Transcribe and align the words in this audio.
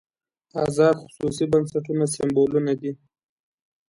ازاد 0.65 0.97
خصوصي 1.03 1.45
بنسټونه 1.51 2.05
سېمبولونه 2.15 2.71
دي. 2.81 2.91